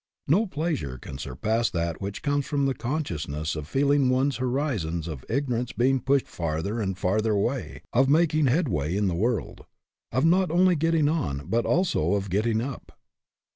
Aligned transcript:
No 0.27 0.47
pleasure 0.47 0.97
can 0.97 1.19
surpass 1.19 1.69
that 1.69 2.01
which 2.01 2.23
comes 2.23 2.47
from 2.47 2.65
the 2.65 2.73
consciousness 2.73 3.55
of 3.55 3.67
feel 3.67 3.91
ing 3.91 4.09
one's 4.09 4.37
horizon 4.37 5.03
of 5.07 5.23
ignorance 5.29 5.73
being 5.73 5.99
pushed 5.99 6.27
farther 6.27 6.81
and 6.81 6.97
farther 6.97 7.33
away 7.33 7.83
of 7.93 8.09
making 8.09 8.47
head 8.47 8.67
way 8.67 8.97
in 8.97 9.07
the 9.07 9.13
world 9.13 9.63
of 10.11 10.25
not 10.25 10.49
only 10.49 10.75
getting 10.75 11.07
on, 11.07 11.43
but 11.45 11.67
also 11.67 12.15
of 12.15 12.31
getting 12.31 12.61
up. 12.61 12.93